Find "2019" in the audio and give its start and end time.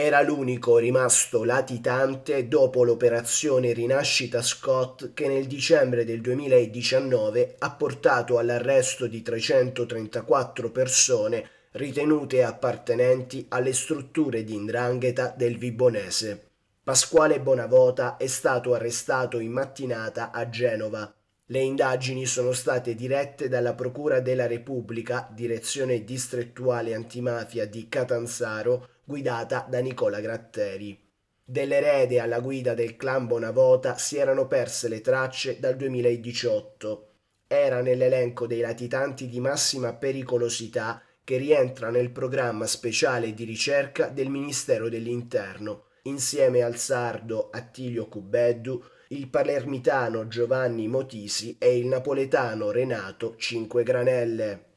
6.20-7.56